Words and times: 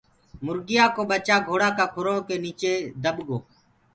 مرگيآ 0.45 0.85
ڪو 0.95 1.03
ٻچآ 1.09 1.35
گھوڙآ 1.47 1.69
ڪآ 1.77 1.85
کُرو 1.93 2.15
نيچي 2.43 2.73
دٻگو۔ 3.03 3.37